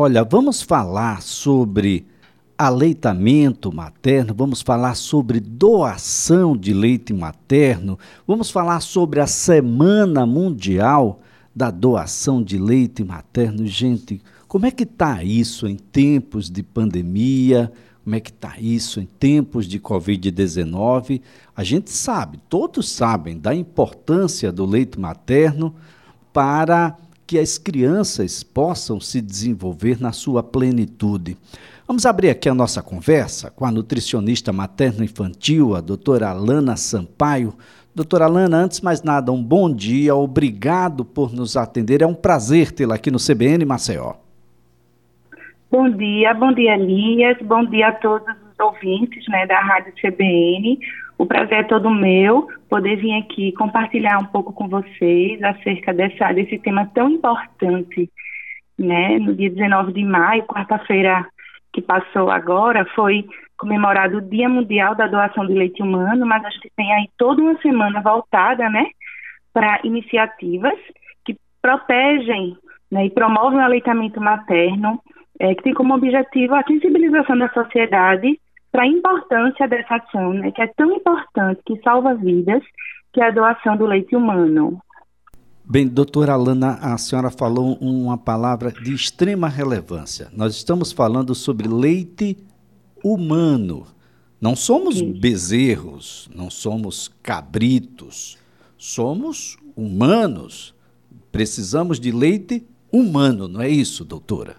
olha, 0.00 0.24
vamos 0.24 0.62
falar 0.62 1.20
sobre 1.20 2.06
aleitamento 2.56 3.70
materno, 3.70 4.32
vamos 4.34 4.62
falar 4.62 4.94
sobre 4.94 5.40
doação 5.40 6.56
de 6.56 6.72
leite 6.72 7.12
materno, 7.12 7.98
vamos 8.26 8.50
falar 8.50 8.80
sobre 8.80 9.20
a 9.20 9.26
Semana 9.26 10.24
Mundial 10.24 11.20
da 11.54 11.70
Doação 11.70 12.42
de 12.42 12.56
Leite 12.56 13.04
Materno. 13.04 13.66
Gente, 13.66 14.22
como 14.48 14.64
é 14.64 14.70
que 14.70 14.84
está 14.84 15.22
isso 15.22 15.66
em 15.66 15.76
tempos 15.76 16.48
de 16.48 16.62
pandemia? 16.62 17.70
Como 18.02 18.16
é 18.16 18.20
que 18.20 18.30
está 18.30 18.54
isso 18.58 19.00
em 19.00 19.06
tempos 19.06 19.66
de 19.66 19.78
Covid-19? 19.78 21.20
A 21.54 21.62
gente 21.62 21.90
sabe, 21.90 22.38
todos 22.48 22.88
sabem 22.88 23.38
da 23.38 23.54
importância 23.54 24.50
do 24.50 24.64
leite 24.64 24.98
materno 24.98 25.74
para 26.32 26.96
que 27.30 27.38
as 27.38 27.58
crianças 27.58 28.42
possam 28.42 28.98
se 28.98 29.20
desenvolver 29.20 30.00
na 30.00 30.10
sua 30.10 30.42
plenitude. 30.42 31.36
Vamos 31.86 32.04
abrir 32.04 32.28
aqui 32.28 32.48
a 32.48 32.54
nossa 32.54 32.82
conversa 32.82 33.52
com 33.52 33.64
a 33.64 33.70
nutricionista 33.70 34.52
materno-infantil, 34.52 35.76
a 35.76 35.80
doutora 35.80 36.30
Alana 36.30 36.74
Sampaio. 36.76 37.54
Doutora 37.94 38.24
Alana, 38.24 38.56
antes 38.56 38.80
de 38.80 38.84
mais 38.84 39.04
nada, 39.04 39.30
um 39.30 39.40
bom 39.40 39.72
dia, 39.72 40.12
obrigado 40.12 41.04
por 41.04 41.32
nos 41.32 41.56
atender. 41.56 42.02
É 42.02 42.06
um 42.06 42.14
prazer 42.14 42.72
tê-la 42.72 42.96
aqui 42.96 43.12
no 43.12 43.18
CBN 43.18 43.64
Maceió. 43.64 44.14
Bom 45.70 45.88
dia, 45.88 46.34
bom 46.34 46.52
dia, 46.52 46.74
Elias, 46.74 47.38
bom 47.42 47.64
dia 47.64 47.90
a 47.90 47.92
todos 47.92 48.26
os 48.26 48.58
ouvintes 48.58 49.24
né, 49.28 49.46
da 49.46 49.60
Rádio 49.60 49.92
CBN. 50.02 50.80
O 51.16 51.24
prazer 51.24 51.58
é 51.58 51.62
todo 51.62 51.90
meu 51.90 52.48
poder 52.70 52.96
vir 52.96 53.18
aqui 53.18 53.52
compartilhar 53.52 54.18
um 54.18 54.26
pouco 54.26 54.52
com 54.52 54.68
vocês 54.68 55.42
acerca 55.42 55.92
dessa, 55.92 56.32
desse 56.32 56.56
tema 56.60 56.88
tão 56.94 57.10
importante. 57.10 58.08
Né? 58.78 59.18
No 59.18 59.34
dia 59.34 59.50
19 59.50 59.92
de 59.92 60.04
maio, 60.04 60.44
quarta-feira 60.44 61.26
que 61.72 61.82
passou 61.82 62.30
agora 62.30 62.86
foi 62.94 63.26
comemorado 63.58 64.18
o 64.18 64.22
Dia 64.22 64.48
Mundial 64.48 64.94
da 64.94 65.06
Doação 65.06 65.46
de 65.46 65.52
Leite 65.52 65.82
Humano, 65.82 66.24
mas 66.24 66.44
a 66.44 66.50
gente 66.50 66.72
tem 66.74 66.92
aí 66.94 67.08
toda 67.18 67.42
uma 67.42 67.60
semana 67.60 68.00
voltada, 68.00 68.70
né, 68.70 68.86
para 69.52 69.80
iniciativas 69.84 70.78
que 71.24 71.36
protegem 71.60 72.56
né, 72.90 73.04
e 73.04 73.10
promovem 73.10 73.58
o 73.58 73.62
aleitamento 73.62 74.20
materno, 74.20 74.98
é, 75.38 75.54
que 75.54 75.62
tem 75.62 75.74
como 75.74 75.94
objetivo 75.94 76.54
a 76.54 76.62
sensibilização 76.62 77.36
da 77.36 77.50
sociedade 77.50 78.40
para 78.70 78.84
a 78.84 78.86
importância 78.86 79.66
dessa 79.66 79.96
ação, 79.96 80.32
né, 80.34 80.50
que 80.52 80.62
é 80.62 80.66
tão 80.68 80.90
importante, 80.92 81.60
que 81.66 81.80
salva 81.82 82.14
vidas, 82.14 82.62
que 83.12 83.20
é 83.20 83.28
a 83.28 83.30
doação 83.30 83.76
do 83.76 83.86
leite 83.86 84.14
humano. 84.14 84.80
Bem, 85.64 85.86
doutora 85.86 86.32
Alana, 86.32 86.78
a 86.80 86.98
senhora 86.98 87.30
falou 87.30 87.74
uma 87.80 88.18
palavra 88.18 88.72
de 88.72 88.92
extrema 88.92 89.48
relevância. 89.48 90.28
Nós 90.32 90.54
estamos 90.56 90.90
falando 90.90 91.34
sobre 91.34 91.68
leite 91.68 92.36
humano. 93.04 93.86
Não 94.40 94.56
somos 94.56 94.98
Sim. 94.98 95.12
bezerros, 95.12 96.28
não 96.34 96.50
somos 96.50 97.08
cabritos, 97.22 98.36
somos 98.76 99.58
humanos. 99.76 100.74
Precisamos 101.30 102.00
de 102.00 102.10
leite 102.10 102.66
humano, 102.90 103.46
não 103.46 103.60
é 103.60 103.68
isso, 103.68 104.04
doutora? 104.04 104.56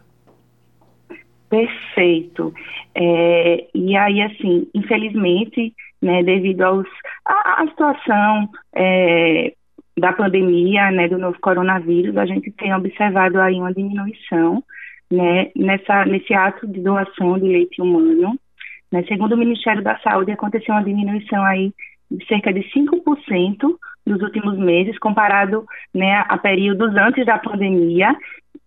Perfeito. 1.52 2.54
É, 2.96 3.68
e 3.76 3.98
aí, 3.98 4.22
assim, 4.22 4.70
infelizmente, 4.74 5.74
né, 6.02 6.24
devido 6.24 6.62
aos, 6.62 6.88
a 7.26 7.66
situação 7.68 8.50
é, 8.74 9.54
da 10.00 10.14
pandemia, 10.14 10.90
né, 10.92 11.10
do 11.10 11.18
novo 11.18 11.38
coronavírus, 11.42 12.16
a 12.16 12.26
gente 12.26 12.50
tem 12.52 12.74
observado 12.74 13.38
aí 13.42 13.56
uma 13.56 13.74
diminuição, 13.74 14.64
né, 15.12 15.52
nessa, 15.54 16.06
nesse 16.06 16.34
ato 16.34 16.66
de 16.66 16.80
doação 16.80 17.38
de 17.38 17.48
leite 17.50 17.82
humano. 17.82 18.40
Né, 18.90 19.04
segundo 19.04 19.34
o 19.34 19.38
Ministério 19.38 19.84
da 19.84 20.00
Saúde, 20.00 20.32
aconteceu 20.32 20.74
uma 20.74 20.86
diminuição 20.86 21.44
aí 21.44 21.74
de 22.10 22.26
cerca 22.28 22.54
de 22.54 22.62
5% 22.72 23.76
nos 24.06 24.22
últimos 24.22 24.58
meses, 24.58 24.98
comparado 25.00 25.66
né, 25.94 26.24
a 26.30 26.38
períodos 26.38 26.96
antes 26.96 27.26
da 27.26 27.38
pandemia. 27.38 28.16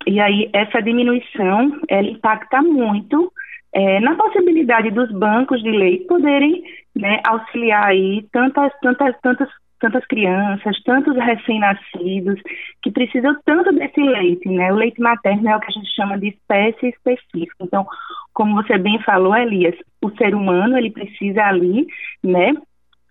E 0.07 0.21
aí, 0.21 0.51
essa 0.53 0.81
diminuição, 0.81 1.81
ela 1.89 2.09
impacta 2.09 2.63
muito 2.63 3.33
é, 3.73 4.01
na 4.01 4.15
possibilidade 4.15 4.91
dos 4.91 5.11
bancos 5.11 5.63
de 5.63 5.71
leite 5.71 6.07
poderem 6.07 6.63
né, 6.95 7.21
auxiliar 7.27 7.87
aí 7.87 8.27
tantas, 8.33 8.73
tantas, 8.81 9.19
tantas 9.21 9.49
tantas 9.81 10.07
crianças, 10.07 10.83
tantos 10.83 11.15
recém-nascidos, 11.15 12.41
que 12.83 12.91
precisam 12.91 13.37
tanto 13.45 13.71
desse 13.73 14.01
leite, 14.01 14.49
né? 14.49 14.73
O 14.73 14.77
leite 14.77 14.99
materno 14.99 15.47
é 15.47 15.57
o 15.57 15.61
que 15.61 15.67
a 15.67 15.73
gente 15.73 15.95
chama 15.95 16.19
de 16.19 16.29
espécie 16.29 16.89
específica. 16.89 17.57
Então, 17.61 17.87
como 18.33 18.55
você 18.55 18.79
bem 18.79 18.99
falou, 19.03 19.37
Elias, 19.37 19.75
o 20.03 20.11
ser 20.17 20.35
humano, 20.35 20.79
ele 20.79 20.91
precisa 20.91 21.45
ali, 21.45 21.87
né, 22.23 22.55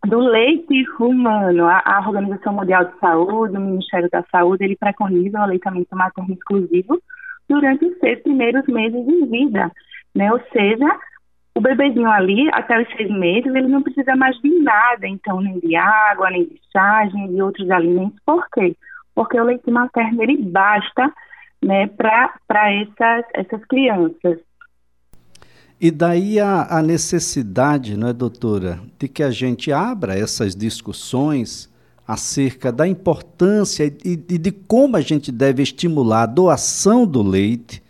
do 0.05 0.19
leite 0.19 0.85
humano. 0.99 1.65
A, 1.65 1.81
a 1.85 2.07
Organização 2.07 2.53
Mundial 2.53 2.85
de 2.85 2.99
Saúde, 2.99 3.57
o 3.57 3.61
Ministério 3.61 4.09
da 4.11 4.23
Saúde, 4.31 4.63
ele 4.63 4.75
preconiza 4.75 5.39
o 5.39 5.43
aleitamento 5.43 5.95
materno 5.95 6.33
exclusivo 6.33 7.01
durante 7.47 7.85
os 7.85 7.97
seis 7.99 8.21
primeiros 8.21 8.65
meses 8.67 9.05
de 9.05 9.25
vida, 9.25 9.71
né? 10.15 10.31
Ou 10.31 10.39
seja, 10.51 10.87
o 11.55 11.61
bebezinho 11.61 12.09
ali, 12.09 12.49
até 12.51 12.81
os 12.81 12.87
seis 12.95 13.09
meses, 13.09 13.53
ele 13.53 13.67
não 13.67 13.81
precisa 13.81 14.15
mais 14.15 14.35
de 14.37 14.49
nada, 14.61 15.07
então, 15.07 15.39
nem 15.41 15.59
de 15.59 15.75
água, 15.75 16.29
nem 16.29 16.45
de 16.45 16.59
chá, 16.71 17.07
nem 17.13 17.33
de 17.33 17.41
outros 17.41 17.69
alimentos. 17.69 18.19
Por 18.25 18.45
quê? 18.51 18.75
Porque 19.13 19.39
o 19.39 19.43
leite 19.43 19.69
materno, 19.69 20.23
ele 20.23 20.37
basta 20.37 21.13
né, 21.63 21.87
para 21.87 22.73
essas, 22.73 23.25
essas 23.33 23.63
crianças. 23.65 24.39
E 25.83 25.91
daí 25.91 26.39
a, 26.39 26.77
a, 26.77 26.81
necessidade, 26.81 27.97
não 27.97 28.07
é, 28.07 28.13
doutora, 28.13 28.79
de 28.97 29.05
que 29.09 29.21
a 29.21 29.29
gente 29.29 29.69
abra 29.69 30.17
essas 30.17 30.55
discussões 30.55 31.69
acerca 32.07 32.71
da 32.71 32.87
importância 32.87 33.83
e, 33.83 34.11
e 34.13 34.37
de 34.37 34.49
como 34.49 34.95
a 34.95 35.01
gente 35.01 35.29
deve 35.29 35.61
estimular 35.61 36.23
a 36.23 36.25
doação 36.25 37.05
do 37.05 37.21
leite 37.21 37.83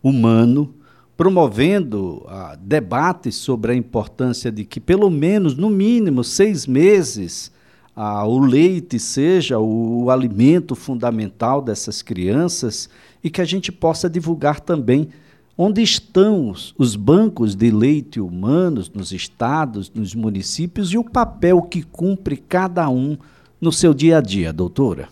humano 0.00 0.72
promovendo 1.16 2.18
uh, 2.26 2.56
debates 2.60 3.34
sobre 3.34 3.72
a 3.72 3.74
importância 3.74 4.52
de 4.52 4.64
que, 4.64 4.78
pelo 4.78 5.10
menos, 5.10 5.56
no 5.56 5.68
mínimo, 5.68 6.22
seis 6.22 6.64
meses, 6.64 7.50
uh, 7.96 8.24
o 8.24 8.38
leite 8.38 9.00
seja 9.00 9.58
o, 9.58 10.04
o 10.04 10.10
alimento 10.12 10.76
fundamental 10.76 11.60
dessas 11.60 12.02
crianças 12.02 12.88
e 13.20 13.28
que 13.28 13.40
a 13.40 13.44
gente 13.44 13.72
possa 13.72 14.08
divulgar 14.08 14.60
também 14.60 15.08
onde 15.56 15.82
estão 15.82 16.48
os, 16.50 16.74
os 16.78 16.96
bancos 16.96 17.54
de 17.54 17.70
leite 17.70 18.20
humanos 18.20 18.92
nos 18.92 19.12
estados, 19.12 19.92
nos 19.92 20.14
municípios 20.14 20.92
e 20.92 20.98
o 20.98 21.04
papel 21.04 21.62
que 21.62 21.82
cumpre 21.82 22.36
cada 22.36 22.88
um 22.88 23.16
no 23.60 23.70
seu 23.70 23.94
dia 23.94 24.18
a 24.18 24.20
dia, 24.20 24.52
doutora. 24.52 25.08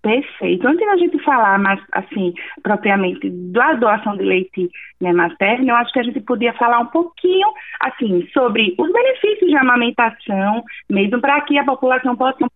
Perfeito. 0.00 0.66
Antes 0.66 0.86
da 0.86 0.96
gente 0.96 1.18
falar 1.24 1.58
mais, 1.58 1.80
assim, 1.92 2.32
propriamente 2.62 3.28
da 3.28 3.74
doação 3.74 4.16
de 4.16 4.22
leite 4.22 4.70
né, 5.00 5.12
materno, 5.12 5.68
eu 5.68 5.74
acho 5.74 5.92
que 5.92 5.98
a 5.98 6.02
gente 6.04 6.20
podia 6.20 6.52
falar 6.54 6.78
um 6.78 6.86
pouquinho, 6.86 7.46
assim, 7.80 8.26
sobre 8.32 8.74
os 8.78 8.92
benefícios 8.92 9.50
de 9.50 9.56
amamentação, 9.56 10.64
mesmo 10.88 11.20
para 11.20 11.40
que 11.42 11.58
a 11.58 11.64
população 11.64 12.16
possa 12.16 12.46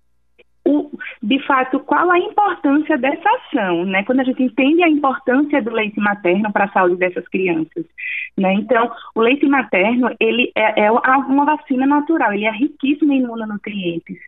o, 0.65 0.91
de 1.23 1.39
fato, 1.45 1.81
qual 1.81 2.11
a 2.11 2.19
importância 2.19 2.97
dessa 2.97 3.29
ação, 3.29 3.85
né? 3.85 4.05
Quando 4.05 4.21
a 4.21 4.25
gente 4.25 4.43
entende 4.43 4.83
a 4.83 4.89
importância 4.89 5.61
do 5.61 5.71
leite 5.71 5.99
materno 5.99 6.53
para 6.53 6.67
a 6.67 6.73
saúde 6.73 6.97
dessas 6.97 7.27
crianças, 7.29 7.85
né? 8.37 8.55
Então, 8.55 8.91
o 9.15 9.21
leite 9.21 9.45
materno, 9.47 10.15
ele 10.21 10.53
é, 10.55 10.85
é 10.85 10.91
uma 10.91 11.45
vacina 11.45 11.87
natural, 11.87 12.33
ele 12.33 12.45
é 12.45 12.51
riquíssimo 12.53 13.13
em 13.13 13.23
imunonutrientes. 13.23 14.19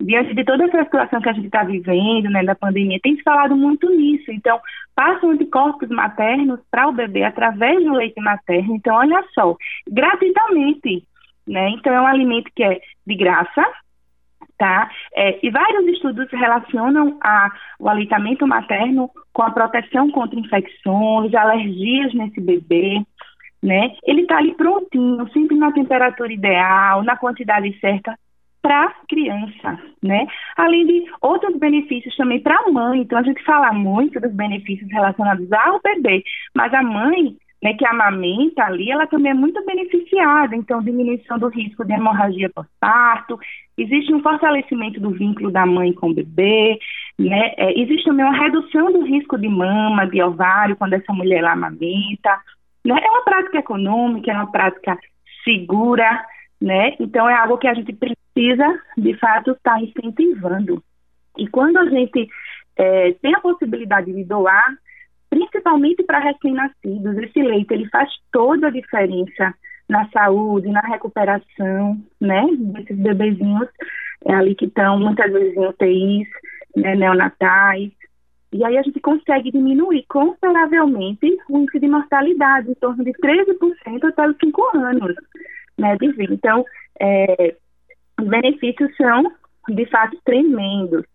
Diante 0.00 0.34
de 0.34 0.44
toda 0.44 0.64
essa 0.64 0.82
situação 0.84 1.20
que 1.20 1.28
a 1.28 1.32
gente 1.34 1.46
está 1.46 1.62
vivendo, 1.62 2.30
né, 2.30 2.42
da 2.42 2.54
pandemia, 2.54 2.98
tem 3.02 3.14
se 3.16 3.22
falado 3.22 3.54
muito 3.54 3.88
nisso. 3.90 4.32
Então, 4.32 4.58
passam 4.96 5.30
anticorpos 5.30 5.88
maternos 5.90 6.60
para 6.70 6.88
o 6.88 6.92
bebê 6.92 7.22
através 7.22 7.84
do 7.84 7.92
leite 7.92 8.20
materno. 8.20 8.74
Então, 8.76 8.96
olha 8.96 9.22
só, 9.34 9.54
gratuitamente, 9.88 11.04
né? 11.46 11.68
Então, 11.70 11.92
é 11.92 12.00
um 12.00 12.06
alimento 12.06 12.50
que 12.54 12.64
é 12.64 12.80
de 13.06 13.14
graça, 13.14 13.62
tá? 14.62 14.88
É, 15.16 15.44
e 15.44 15.50
vários 15.50 15.84
estudos 15.88 16.30
relacionam 16.30 17.18
a, 17.20 17.50
o 17.80 17.88
aleitamento 17.88 18.46
materno 18.46 19.10
com 19.32 19.42
a 19.42 19.50
proteção 19.50 20.08
contra 20.12 20.38
infecções, 20.38 21.34
alergias 21.34 22.14
nesse 22.14 22.40
bebê, 22.40 23.02
né? 23.60 23.90
Ele 24.06 24.20
está 24.20 24.36
ali 24.38 24.54
prontinho, 24.54 25.28
sempre 25.32 25.56
na 25.56 25.72
temperatura 25.72 26.32
ideal, 26.32 27.02
na 27.02 27.16
quantidade 27.16 27.76
certa 27.80 28.16
para 28.62 28.94
criança, 29.08 29.80
né? 30.00 30.28
Além 30.56 30.86
de 30.86 31.10
outros 31.20 31.58
benefícios 31.58 32.14
também 32.14 32.38
para 32.38 32.54
a 32.54 32.70
mãe. 32.70 33.00
Então 33.00 33.18
a 33.18 33.22
gente 33.24 33.42
fala 33.42 33.72
muito 33.72 34.20
dos 34.20 34.32
benefícios 34.32 34.88
relacionados 34.92 35.52
ao 35.52 35.80
bebê, 35.82 36.22
mas 36.54 36.72
a 36.72 36.84
mãe 36.84 37.36
né, 37.62 37.74
que 37.74 37.86
amamenta 37.86 38.64
ali, 38.64 38.90
ela 38.90 39.06
também 39.06 39.30
é 39.30 39.34
muito 39.34 39.64
beneficiada, 39.64 40.56
então 40.56 40.82
diminuição 40.82 41.38
do 41.38 41.48
risco 41.48 41.84
de 41.84 41.92
hemorragia 41.92 42.50
pós-parto, 42.50 43.38
existe 43.78 44.12
um 44.12 44.20
fortalecimento 44.20 44.98
do 44.98 45.10
vínculo 45.10 45.50
da 45.50 45.64
mãe 45.64 45.92
com 45.92 46.10
o 46.10 46.14
bebê, 46.14 46.78
né, 47.18 47.52
é, 47.56 47.80
existe 47.80 48.04
também 48.04 48.26
uma 48.26 48.36
redução 48.36 48.92
do 48.92 49.04
risco 49.04 49.38
de 49.38 49.48
mama, 49.48 50.06
de 50.06 50.20
ovário, 50.20 50.76
quando 50.76 50.94
essa 50.94 51.12
mulher 51.12 51.42
lá 51.42 51.52
amamenta, 51.52 52.36
né, 52.84 52.96
é 53.00 53.10
uma 53.10 53.22
prática 53.22 53.58
econômica, 53.58 54.32
é 54.32 54.34
uma 54.34 54.50
prática 54.50 54.98
segura, 55.44 56.24
né, 56.60 56.96
então 56.98 57.28
é 57.28 57.34
algo 57.34 57.58
que 57.58 57.68
a 57.68 57.74
gente 57.74 57.92
precisa, 57.92 58.82
de 58.98 59.14
fato, 59.18 59.52
estar 59.52 59.74
tá 59.74 59.80
incentivando. 59.80 60.82
E 61.38 61.46
quando 61.46 61.78
a 61.78 61.88
gente 61.88 62.28
é, 62.76 63.12
tem 63.22 63.34
a 63.34 63.40
possibilidade 63.40 64.12
de 64.12 64.24
doar, 64.24 64.76
principalmente 65.32 66.02
para 66.02 66.18
recém-nascidos. 66.18 67.16
Esse 67.16 67.42
leite 67.42 67.72
ele 67.72 67.88
faz 67.88 68.10
toda 68.30 68.66
a 68.66 68.70
diferença 68.70 69.54
na 69.88 70.06
saúde, 70.10 70.68
na 70.68 70.82
recuperação, 70.82 71.98
né, 72.20 72.46
desses 72.50 72.98
bebezinhos 72.98 73.66
é, 74.26 74.34
ali 74.34 74.54
que 74.54 74.66
estão 74.66 75.00
muitas 75.00 75.32
vezes 75.32 75.56
em 75.56 75.66
UTIs, 75.66 76.28
né, 76.76 76.94
neonatais. 76.96 77.90
E 78.52 78.62
aí 78.62 78.76
a 78.76 78.82
gente 78.82 79.00
consegue 79.00 79.50
diminuir 79.50 80.04
consideravelmente 80.06 81.38
o 81.48 81.60
índice 81.60 81.80
de 81.80 81.88
mortalidade, 81.88 82.70
em 82.70 82.74
torno 82.74 83.02
de 83.02 83.12
13% 83.12 84.04
até 84.04 84.28
os 84.28 84.36
5 84.36 84.76
anos, 84.76 85.14
né, 85.78 85.96
de 85.96 86.12
vida. 86.12 86.34
Então, 86.34 86.62
é, 87.00 87.56
os 88.20 88.28
benefícios 88.28 88.94
são, 88.98 89.32
de 89.70 89.86
fato, 89.86 90.14
tremendos. 90.26 91.06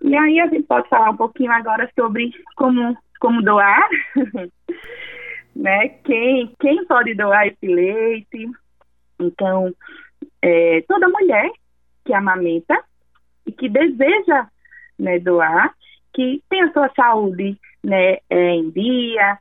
E 0.00 0.16
aí 0.16 0.38
a 0.38 0.46
gente 0.46 0.62
pode 0.62 0.88
falar 0.88 1.10
um 1.10 1.16
pouquinho 1.16 1.50
agora 1.50 1.90
sobre 1.98 2.30
como 2.56 2.96
como 3.22 3.40
doar, 3.40 3.88
né? 5.54 5.88
Quem, 6.02 6.52
quem 6.58 6.84
pode 6.86 7.14
doar 7.14 7.46
esse 7.46 7.66
leite? 7.72 8.50
Então, 9.20 9.72
é, 10.42 10.82
toda 10.88 11.08
mulher 11.08 11.48
que 12.04 12.12
amamenta 12.12 12.82
e 13.46 13.52
que 13.52 13.68
deseja 13.68 14.48
né, 14.98 15.20
doar, 15.20 15.72
que 16.12 16.42
tem 16.50 16.62
a 16.62 16.72
sua 16.72 16.90
saúde 16.96 17.56
né, 17.84 18.18
é, 18.28 18.54
em 18.56 18.70
dia, 18.70 19.38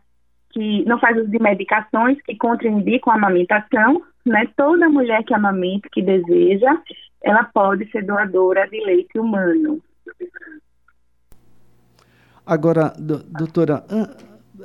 que 0.51 0.85
não 0.85 0.99
faz 0.99 1.17
uso 1.17 1.31
de 1.31 1.41
medicações 1.41 2.21
que 2.21 2.37
contraindicam 2.37 3.11
a 3.11 3.15
amamentação, 3.15 4.03
né? 4.23 4.45
Toda 4.55 4.89
mulher 4.89 5.23
que 5.23 5.33
amamenta, 5.33 5.89
que 5.91 6.03
deseja, 6.03 6.79
ela 7.23 7.45
pode 7.45 7.89
ser 7.89 8.05
doadora 8.05 8.67
de 8.69 8.79
leite 8.85 9.17
humano. 9.17 9.81
Agora, 12.51 12.93
doutora, 12.99 13.81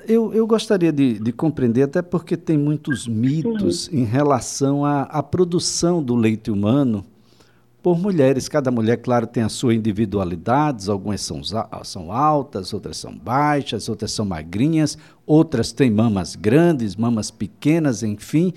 eu, 0.08 0.34
eu 0.34 0.44
gostaria 0.44 0.90
de, 0.90 1.20
de, 1.20 1.30
compreender, 1.30 1.82
até 1.82 2.02
porque 2.02 2.36
tem 2.36 2.58
muitos 2.58 3.06
mitos 3.06 3.88
em 3.92 4.02
relação 4.02 4.84
à, 4.84 5.02
à 5.02 5.22
produção 5.22 6.02
do 6.02 6.16
leite 6.16 6.50
humano 6.50 7.04
por 7.80 7.96
mulheres. 7.96 8.48
Cada 8.48 8.72
mulher, 8.72 8.96
claro, 8.96 9.24
tem 9.24 9.44
a 9.44 9.48
sua 9.48 9.72
individualidade, 9.72 10.90
algumas 10.90 11.20
são, 11.20 11.40
são 11.84 12.10
altas, 12.10 12.74
outras 12.74 12.96
são 12.96 13.16
baixas, 13.16 13.88
outras 13.88 14.10
são 14.10 14.24
magrinhas, 14.24 14.98
outras 15.24 15.70
têm 15.70 15.88
mamas 15.88 16.34
grandes, 16.34 16.96
mamas 16.96 17.30
pequenas, 17.30 18.02
enfim. 18.02 18.52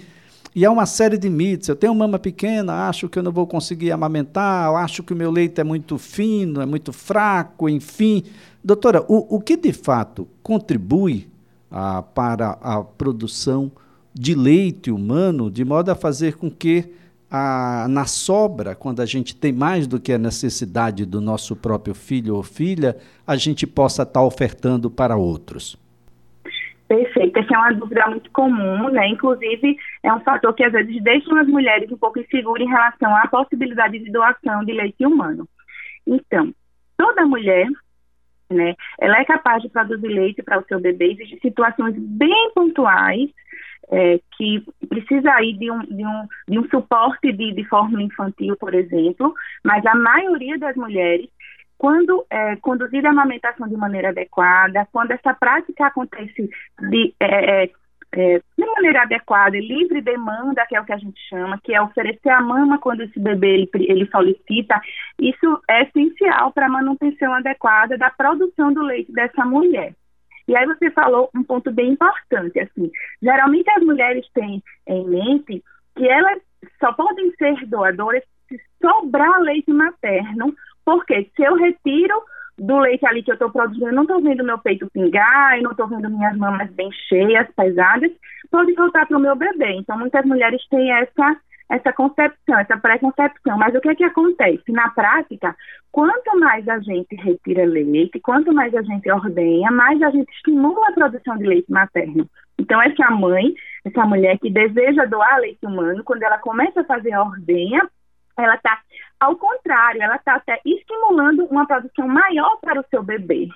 E 0.56 0.66
há 0.66 0.72
uma 0.72 0.86
série 0.86 1.18
de 1.18 1.30
mitos. 1.30 1.70
Eu 1.70 1.76
tenho 1.76 1.94
mama 1.94 2.18
pequena, 2.18 2.88
acho 2.88 3.08
que 3.08 3.20
eu 3.20 3.24
não 3.24 3.32
vou 3.32 3.46
conseguir 3.46 3.92
amamentar, 3.92 4.74
acho 4.76 5.04
que 5.04 5.14
o 5.14 5.16
meu 5.16 5.32
leite 5.32 5.62
é 5.62 5.64
muito 5.64 5.98
fino, 5.98 6.62
é 6.62 6.66
muito 6.66 6.92
fraco, 6.92 7.70
enfim. 7.70 8.24
Doutora, 8.64 9.04
o, 9.08 9.36
o 9.36 9.40
que 9.40 9.56
de 9.56 9.72
fato 9.72 10.28
contribui 10.42 11.28
ah, 11.72 12.02
para 12.02 12.58
a 12.62 12.84
produção 12.84 13.72
de 14.14 14.34
leite 14.34 14.92
humano, 14.92 15.52
de 15.52 15.64
modo 15.64 15.90
a 15.90 15.96
fazer 15.96 16.36
com 16.36 16.50
que 16.50 16.94
a, 17.30 17.86
na 17.88 18.06
sobra, 18.06 18.74
quando 18.74 19.02
a 19.02 19.06
gente 19.06 19.36
tem 19.36 19.54
mais 19.54 19.86
do 19.86 20.00
que 20.00 20.12
a 20.12 20.18
necessidade 20.18 21.06
do 21.06 21.22
nosso 21.22 21.56
próprio 21.56 21.94
filho 21.94 22.36
ou 22.36 22.44
filha, 22.44 22.98
a 23.26 23.36
gente 23.36 23.68
possa 23.68 24.04
estar 24.04 24.24
ofertando 24.24 24.90
para 24.90 25.16
outros? 25.16 25.78
Perfeito, 26.90 27.38
essa 27.38 27.54
é 27.54 27.58
uma 27.60 27.74
dúvida 27.74 28.08
muito 28.08 28.32
comum, 28.32 28.90
né? 28.90 29.08
Inclusive, 29.10 29.78
é 30.02 30.12
um 30.12 30.22
fator 30.22 30.52
que 30.56 30.64
às 30.64 30.72
vezes 30.72 31.00
deixa 31.04 31.40
as 31.40 31.48
mulheres 31.48 31.92
um 31.92 31.98
pouco 31.98 32.20
inseguras 32.20 32.66
em 32.66 32.70
relação 32.70 33.16
à 33.16 33.28
possibilidade 33.28 34.00
de 34.00 34.12
doação 34.12 34.66
de 34.66 34.74
leite 34.74 35.06
humano. 35.06 35.48
Então, 36.08 36.52
toda 36.98 37.28
mulher, 37.28 37.68
né, 38.50 38.74
ela 39.00 39.20
é 39.20 39.24
capaz 39.24 39.62
de 39.62 39.70
produzir 39.70 40.08
leite 40.08 40.42
para 40.42 40.58
o 40.58 40.66
seu 40.66 40.80
bebê. 40.80 41.12
Existem 41.12 41.40
situações 41.40 41.94
bem 41.96 42.52
pontuais 42.56 43.30
é, 43.92 44.20
que 44.36 44.64
precisa 44.88 45.32
aí 45.34 45.54
de 45.54 45.70
um, 45.70 45.82
de 45.82 46.04
um, 46.04 46.28
de 46.48 46.58
um 46.58 46.68
suporte 46.70 47.32
de, 47.32 47.54
de 47.54 47.64
fórmula 47.66 48.02
infantil, 48.02 48.58
por 48.58 48.74
exemplo, 48.74 49.32
mas 49.64 49.86
a 49.86 49.94
maioria 49.94 50.58
das 50.58 50.76
mulheres 50.76 51.30
quando 51.80 52.26
é, 52.30 52.58
conduzida 52.58 53.08
a 53.08 53.12
amamentação 53.12 53.66
de 53.66 53.78
maneira 53.78 54.10
adequada, 54.10 54.86
quando 54.92 55.12
essa 55.12 55.34
prática 55.34 55.88
acontece 55.88 56.50
de, 56.78 57.16
é, 57.18 57.64
é, 57.64 57.72
é, 58.12 58.42
de 58.58 58.66
maneira 58.66 59.04
adequada 59.04 59.56
e 59.56 59.66
livre 59.66 60.02
demanda, 60.02 60.66
que 60.68 60.76
é 60.76 60.82
o 60.82 60.84
que 60.84 60.92
a 60.92 60.98
gente 60.98 61.18
chama, 61.30 61.58
que 61.64 61.74
é 61.74 61.82
oferecer 61.82 62.32
a 62.32 62.42
mama 62.42 62.80
quando 62.80 63.04
esse 63.04 63.18
bebê 63.18 63.54
ele, 63.54 63.70
ele 63.76 64.06
solicita, 64.12 64.80
isso 65.18 65.64
é 65.70 65.84
essencial 65.84 66.52
para 66.52 66.66
a 66.66 66.70
manutenção 66.70 67.34
adequada 67.34 67.98
da 67.98 68.10
produção 68.10 68.74
do 68.74 68.84
leite 68.84 69.14
dessa 69.14 69.46
mulher. 69.46 69.94
E 70.50 70.58
aí 70.58 70.66
você 70.66 70.92
falou 70.92 71.30
um 71.34 71.44
ponto 71.44 71.72
bem 71.72 71.92
importante, 71.92 72.60
assim, 72.60 72.92
geralmente 73.22 73.72
as 73.72 73.84
mulheres 73.84 74.28
têm 74.34 74.62
em 74.86 75.08
mente 75.08 75.64
que 75.96 76.10
elas 76.10 76.42
só 76.78 76.92
podem 76.92 77.32
ser 77.38 77.66
doadoras 77.68 78.24
se 78.50 78.60
sobrar 78.82 79.40
leite 79.42 79.72
materno 79.72 80.54
porque 80.90 81.30
se 81.36 81.44
eu 81.44 81.54
retiro 81.54 82.20
do 82.58 82.80
leite 82.80 83.06
ali 83.06 83.22
que 83.22 83.30
eu 83.30 83.36
estou 83.36 83.52
produzindo, 83.52 83.90
eu 83.90 83.94
não 83.94 84.02
estou 84.02 84.20
vendo 84.20 84.44
meu 84.44 84.58
peito 84.58 84.90
pingar, 84.92 85.56
eu 85.56 85.62
não 85.62 85.72
estou 85.72 85.88
vendo 85.88 86.10
minhas 86.10 86.36
mamas 86.36 86.68
bem 86.72 86.90
cheias, 87.08 87.48
pesadas, 87.56 88.12
pode 88.50 88.74
voltar 88.74 89.06
para 89.06 89.16
o 89.16 89.22
meu 89.22 89.36
bebê. 89.36 89.74
Então, 89.74 90.00
muitas 90.00 90.26
mulheres 90.26 90.60
têm 90.68 90.92
essa, 90.92 91.38
essa 91.70 91.94
concepção, 91.94 92.58
essa 92.58 92.76
pré-concepção. 92.76 93.56
Mas 93.60 93.76
o 93.76 93.80
que 93.80 93.90
é 93.90 93.96
que 93.96 94.04
acontece? 94.04 94.64
Na 94.70 94.90
prática, 94.90 95.56
quanto 95.92 96.40
mais 96.40 96.68
a 96.68 96.80
gente 96.80 97.16
retira 97.18 97.66
leite, 97.66 98.20
quanto 98.20 98.52
mais 98.52 98.74
a 98.74 98.82
gente 98.82 99.12
ordenha, 99.12 99.70
mais 99.70 100.02
a 100.02 100.10
gente 100.10 100.32
estimula 100.32 100.90
a 100.90 100.94
produção 100.94 101.38
de 101.38 101.46
leite 101.46 101.72
materno. 101.72 102.28
Então, 102.58 102.82
essa 102.82 103.12
mãe, 103.12 103.54
essa 103.86 104.06
mulher 104.06 104.40
que 104.40 104.50
deseja 104.50 105.06
doar 105.06 105.40
leite 105.40 105.64
humano, 105.64 106.04
quando 106.04 106.24
ela 106.24 106.40
começa 106.40 106.82
a 106.82 106.86
fazer 106.86 107.14
a 107.14 107.22
ordenha, 107.22 107.88
ela 108.44 108.56
está, 108.56 108.80
ao 109.20 109.36
contrário, 109.36 110.02
ela 110.02 110.16
está 110.16 110.36
até 110.36 110.60
estimulando 110.66 111.46
uma 111.46 111.66
produção 111.66 112.08
maior 112.08 112.58
para 112.62 112.80
o 112.80 112.86
seu 112.90 113.04
bebê. 113.04 113.48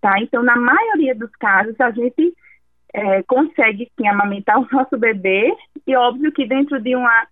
Tá? 0.00 0.18
Então, 0.20 0.42
na 0.42 0.56
maioria 0.56 1.14
dos 1.14 1.30
casos, 1.32 1.78
a 1.80 1.90
gente 1.90 2.34
é, 2.92 3.22
consegue 3.24 3.90
sim 3.96 4.06
amamentar 4.06 4.58
o 4.58 4.68
nosso 4.70 4.96
bebê, 4.96 5.54
e 5.86 5.96
óbvio 5.96 6.32
que 6.32 6.46
dentro 6.46 6.80
de 6.80 6.94
uma, 6.94 7.26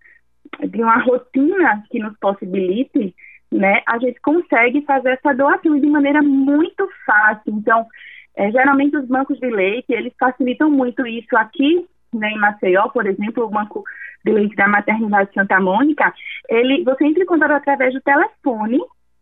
de 0.60 0.82
uma 0.82 0.98
rotina 0.98 1.84
que 1.90 1.98
nos 1.98 2.16
possibilite, 2.18 3.14
né, 3.50 3.82
a 3.86 3.98
gente 3.98 4.20
consegue 4.20 4.82
fazer 4.82 5.10
essa 5.10 5.34
doação 5.34 5.78
de 5.78 5.86
maneira 5.86 6.22
muito 6.22 6.88
fácil. 7.06 7.54
Então, 7.54 7.86
é, 8.34 8.50
geralmente 8.50 8.96
os 8.96 9.06
bancos 9.06 9.38
de 9.38 9.50
leite, 9.50 9.92
eles 9.92 10.12
facilitam 10.18 10.70
muito 10.70 11.06
isso 11.06 11.36
aqui, 11.36 11.86
né, 12.12 12.30
em 12.30 12.38
Maceió, 12.38 12.88
por 12.88 13.06
exemplo, 13.06 13.44
o 13.44 13.50
banco 13.50 13.84
de 14.24 14.32
leite 14.32 14.56
da 14.56 14.68
maternidade 14.68 15.32
Santa 15.34 15.60
Mônica, 15.60 16.12
ele, 16.48 16.84
você 16.84 17.04
entra 17.04 17.22
em 17.22 17.26
contato 17.26 17.52
através 17.52 17.92
do 17.92 18.00
telefone, 18.00 18.78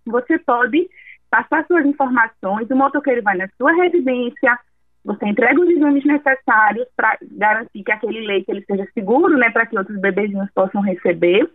você 0.06 0.38
pode 0.38 0.88
passar 1.30 1.64
suas 1.66 1.86
informações, 1.86 2.68
o 2.70 2.76
motoqueiro 2.76 3.22
vai 3.22 3.36
na 3.36 3.48
sua 3.56 3.72
residência, 3.72 4.58
você 5.04 5.26
entrega 5.26 5.60
os 5.60 5.68
exames 5.68 6.04
necessários 6.04 6.86
para 6.96 7.16
garantir 7.22 7.82
que 7.82 7.92
aquele 7.92 8.20
leite 8.26 8.50
ele 8.50 8.64
seja 8.64 8.86
seguro, 8.92 9.36
né, 9.38 9.50
para 9.50 9.66
que 9.66 9.78
outros 9.78 9.98
bebezinhos 10.00 10.50
possam 10.54 10.82
receber, 10.82 11.48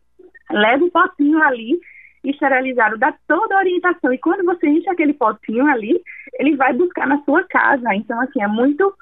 leva 0.50 0.84
o 0.84 0.92
potinho 0.92 1.42
ali 1.44 1.80
esterilizado, 2.24 2.98
dá 2.98 3.14
toda 3.28 3.56
a 3.56 3.60
orientação. 3.60 4.12
E 4.12 4.18
quando 4.18 4.44
você 4.44 4.68
enche 4.68 4.90
aquele 4.90 5.14
potinho 5.14 5.68
ali, 5.68 6.02
ele 6.40 6.56
vai 6.56 6.74
buscar 6.74 7.08
na 7.08 7.22
sua 7.24 7.44
casa. 7.44 7.94
Então, 7.94 8.20
assim, 8.22 8.42
é 8.42 8.48
muito, 8.48 8.94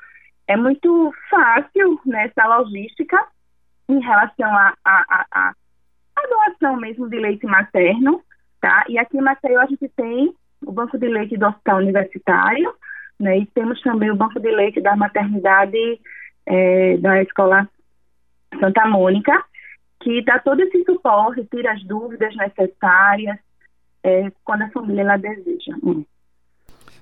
é 0.48 0.58
muito 0.58 1.14
fácil 1.30 2.00
né, 2.06 2.30
logística 2.46 3.26
em 3.90 4.00
relação 4.00 4.50
à 4.50 4.74
a, 4.84 5.06
a, 5.10 5.26
a, 5.32 5.54
a, 6.16 6.28
doação 6.28 6.78
mesmo 6.78 7.10
de 7.10 7.18
leite 7.18 7.46
materno, 7.46 8.22
tá? 8.62 8.86
E 8.88 8.98
aqui 8.98 9.18
em 9.18 9.22
Maceió 9.22 9.62
a 9.62 9.66
gente 9.66 9.88
tem 9.90 10.34
o 10.66 10.72
banco 10.72 10.98
de 10.98 11.08
leite 11.08 11.38
do 11.38 11.48
Hospital 11.48 11.78
Universitário, 11.78 12.74
né? 13.20 13.40
E 13.40 13.46
temos 13.48 13.82
também 13.82 14.12
o 14.12 14.16
banco 14.16 14.40
de 14.40 14.50
leite 14.50 14.82
da 14.82 14.96
maternidade 14.96 16.00
é, 16.46 16.98
da 16.98 17.22
Escola 17.22 17.68
Santa 18.60 18.86
Mônica, 18.88 19.44
que 20.02 20.22
dá 20.24 20.40
todo 20.40 20.62
esse 20.62 20.84
suporte, 20.84 21.46
tira 21.46 21.74
as 21.74 21.84
dúvidas 21.84 22.36
necessárias 22.36 23.38
é, 24.04 24.32
quando 24.44 24.64
a 24.64 24.70
família 24.70 25.02
ela 25.02 25.18
deseja. 25.18 25.76
Hum. 25.82 26.06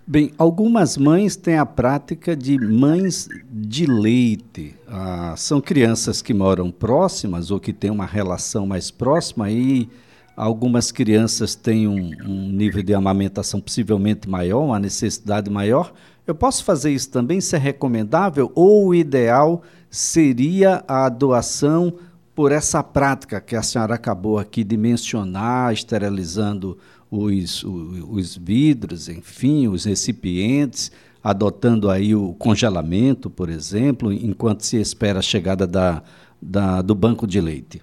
Bem, 0.06 0.32
algumas 0.38 0.98
mães 0.98 1.36
têm 1.36 1.58
a 1.58 1.66
prática 1.66 2.36
de 2.36 2.58
mães 2.58 3.30
de 3.52 3.86
leite. 3.86 4.76
Ah, 4.88 5.36
são 5.38 5.62
crianças 5.62 6.22
que 6.22 6.34
moram 6.34 6.72
próximas 6.72 7.52
ou 7.52 7.60
que 7.60 7.72
têm 7.72 7.92
uma 7.92 8.06
relação 8.06 8.66
mais 8.66 8.90
próxima 8.90 9.52
e 9.52 9.88
algumas 10.36 10.92
crianças 10.92 11.54
têm 11.54 11.88
um, 11.88 12.12
um 12.26 12.50
nível 12.52 12.82
de 12.82 12.96
amamentação 12.96 13.62
possivelmente 13.62 14.28
maior, 14.28 14.66
uma 14.66 14.80
necessidade 14.80 15.52
maior. 15.52 15.94
Eu 16.26 16.34
posso 16.34 16.64
fazer 16.64 16.92
isso 16.92 17.12
também? 17.12 17.38
Isso 17.38 17.56
é 17.56 17.60
recomendável? 17.60 18.52
Ou 18.56 18.88
o 18.88 18.96
ideal 18.96 19.62
seria 19.90 20.84
a 20.88 21.10
doação 21.10 21.94
por 22.34 22.52
essa 22.52 22.82
prática 22.84 23.42
que 23.42 23.56
a 23.56 23.62
senhora 23.62 23.96
acabou 23.96 24.40
aqui 24.40 24.64
de 24.64 24.78
mencionar, 24.78 25.74
esterilizando 25.74 26.78
os, 27.10 27.64
os 27.64 28.38
vidros, 28.38 29.10
enfim, 29.10 29.68
os 29.68 29.86
recipientes, 29.86 30.92
adotando 31.22 31.90
aí 31.90 32.16
o 32.16 32.34
congelamento, 32.34 33.30
por 33.30 33.50
exemplo, 33.50 34.12
enquanto 34.12 34.62
se 34.62 34.78
espera 34.78 35.20
a 35.20 35.22
chegada 35.22 35.68
da, 35.68 36.02
da, 36.42 36.82
do 36.82 36.96
banco 36.96 37.28
de 37.28 37.42
leite? 37.42 37.82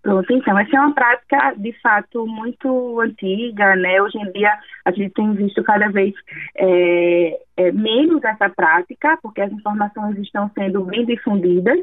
Pronto, 0.00 0.32
então, 0.32 0.56
essa 0.56 0.76
é 0.76 0.80
uma 0.80 0.94
prática, 0.94 1.54
de 1.56 1.72
fato, 1.80 2.24
muito 2.24 3.00
antiga, 3.00 3.74
né? 3.74 4.00
Hoje 4.00 4.16
em 4.16 4.30
dia, 4.30 4.56
a 4.84 4.92
gente 4.92 5.12
tem 5.12 5.34
visto 5.34 5.62
cada 5.64 5.88
vez 5.88 6.14
é, 6.56 7.36
é, 7.56 7.72
menos 7.72 8.22
essa 8.22 8.48
prática, 8.48 9.18
porque 9.20 9.40
as 9.40 9.50
informações 9.50 10.16
estão 10.18 10.48
sendo 10.56 10.84
bem 10.84 11.04
difundidas, 11.04 11.78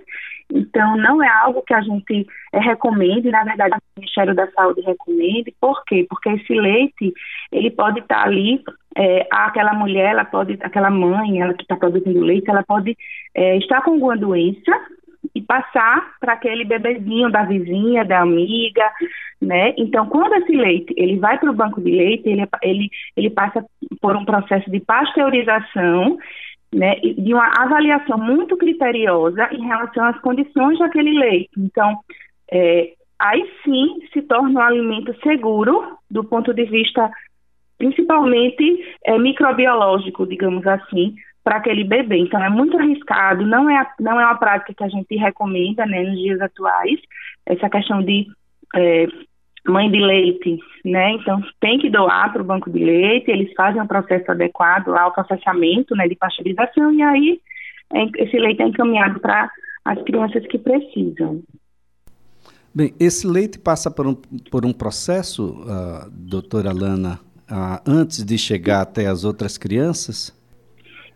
então 0.50 0.96
não 0.96 1.22
é 1.22 1.28
algo 1.28 1.62
que 1.62 1.74
a 1.74 1.82
gente 1.82 2.26
é, 2.54 2.60
recomende, 2.60 3.30
na 3.30 3.44
verdade, 3.44 3.76
o 3.76 4.00
Ministério 4.00 4.34
da 4.34 4.50
Saúde 4.52 4.80
recomende, 4.82 5.54
por 5.60 5.84
quê? 5.84 6.06
Porque 6.10 6.30
esse 6.30 6.54
leite, 6.54 7.14
ele 7.52 7.70
pode 7.70 8.00
estar 8.00 8.24
ali, 8.24 8.64
é, 8.96 9.28
aquela 9.30 9.74
mulher, 9.74 10.12
ela 10.12 10.24
pode, 10.24 10.58
aquela 10.62 10.90
mãe, 10.90 11.42
ela 11.42 11.54
que 11.54 11.64
está 11.64 11.76
produzindo 11.76 12.22
leite, 12.22 12.50
ela 12.50 12.64
pode 12.64 12.98
é, 13.34 13.58
estar 13.58 13.82
com 13.82 13.92
alguma 13.92 14.16
doença, 14.16 14.72
e 15.36 15.42
passar 15.42 16.14
para 16.20 16.34
aquele 16.34 16.64
bebezinho 16.64 17.30
da 17.30 17.44
vizinha, 17.44 18.06
da 18.06 18.22
amiga, 18.22 18.90
né? 19.42 19.74
Então, 19.78 20.08
quando 20.08 20.34
esse 20.36 20.56
leite 20.56 20.94
ele 20.96 21.20
vai 21.20 21.38
para 21.38 21.52
o 21.52 21.56
banco 21.56 21.82
de 21.82 21.92
leite, 21.92 22.30
ele, 22.30 22.48
ele, 22.64 22.90
ele 23.18 23.30
passa 23.30 23.64
por 24.02 24.16
um 24.16 24.24
processo 24.24 24.72
de 24.72 24.80
pasteurização, 24.80 26.18
né? 26.74 26.96
De 26.96 27.34
uma 27.34 27.52
avaliação 27.60 28.18
muito 28.18 28.56
criteriosa 28.56 29.50
em 29.52 29.66
relação 29.66 30.06
às 30.06 30.20
condições 30.22 30.80
daquele 30.80 31.20
leite. 31.20 31.52
Então, 31.58 32.00
é, 32.50 32.94
aí 33.20 33.46
sim 33.64 34.00
se 34.14 34.22
torna 34.22 34.60
um 34.60 34.64
alimento 34.64 35.14
seguro 35.22 35.98
do 36.10 36.24
ponto 36.24 36.54
de 36.54 36.64
vista 36.64 37.12
principalmente 37.78 38.64
é, 39.04 39.18
microbiológico, 39.20 40.26
digamos 40.26 40.66
assim, 40.66 41.14
para 41.46 41.58
aquele 41.58 41.84
bebê. 41.84 42.18
Então 42.18 42.44
é 42.44 42.50
muito 42.50 42.76
arriscado, 42.76 43.46
não 43.46 43.70
é, 43.70 43.88
não 44.00 44.20
é 44.20 44.26
uma 44.26 44.36
prática 44.36 44.74
que 44.74 44.84
a 44.84 44.90
gente 44.90 45.16
recomenda 45.16 45.86
né, 45.86 46.02
nos 46.02 46.18
dias 46.18 46.42
atuais, 46.42 47.00
essa 47.46 47.70
questão 47.70 48.02
de 48.02 48.26
é, 48.76 49.08
mãe 49.68 49.90
de 49.92 50.00
leite, 50.00 50.58
né? 50.84 51.12
Então 51.12 51.40
tem 51.62 51.78
que 51.78 51.90
doar 51.90 52.34
para 52.34 52.42
o 52.42 52.46
banco 52.46 52.70
de 52.72 52.84
leite, 52.84 53.30
eles 53.30 53.54
fazem 53.54 53.80
um 53.80 53.88
processo 53.88 54.30
adequado 54.32 54.88
lá, 54.88 55.08
o 55.08 55.14
processamento 55.14 55.96
né, 55.96 56.08
de 56.08 56.16
pasteurização, 56.16 56.92
e 56.92 57.04
aí 57.04 57.40
é, 57.94 58.24
esse 58.24 58.38
leite 58.38 58.64
é 58.64 58.68
encaminhado 58.68 59.20
para 59.20 59.50
as 59.86 60.02
crianças 60.02 60.46
que 60.48 60.58
precisam. 60.58 61.44
Bem, 62.74 62.92
esse 63.00 63.26
leite 63.28 63.60
passa 63.60 63.92
por 63.92 64.08
um, 64.08 64.16
por 64.50 64.66
um 64.66 64.74
processo, 64.74 65.62
uh, 65.62 66.10
doutora 66.10 66.74
Lana, 66.74 67.20
uh, 67.50 67.80
antes 67.88 68.26
de 68.26 68.36
chegar 68.36 68.82
até 68.82 69.06
as 69.06 69.24
outras 69.24 69.58
crianças? 69.60 70.36